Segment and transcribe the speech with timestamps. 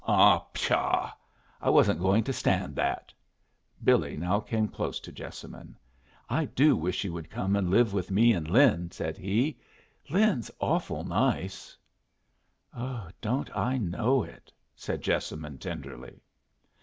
[0.07, 1.11] Ah, pshaw!
[1.61, 3.13] I wasn't going to stand that."
[3.83, 5.77] Billy now came close to Jessamine.
[6.27, 9.59] "I do wish you would come and live with me and Lin," said he.
[10.09, 11.77] "Lin's awful nice."
[13.21, 16.19] "Don't I know it?" said Jessamine, tenderly.